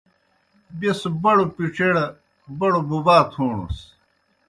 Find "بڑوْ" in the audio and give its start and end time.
1.23-1.45, 2.59-2.81